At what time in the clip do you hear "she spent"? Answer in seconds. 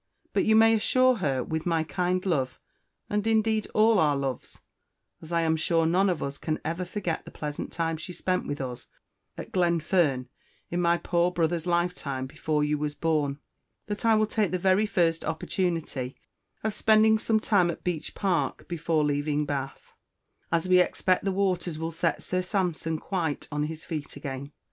7.97-8.47